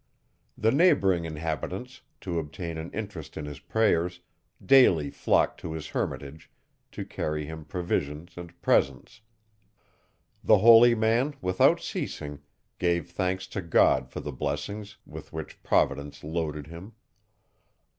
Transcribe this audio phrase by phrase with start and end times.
[0.57, 4.19] The neighbouring inhabitants, to obtain an interest in his prayers,
[4.65, 6.49] daily flocked to his hermitage,
[6.93, 9.21] to carry him provisions and presents.
[10.43, 12.41] The holy man, without ceasing,
[12.79, 16.93] gave thanks to God for the blessings, with which providence loaded him.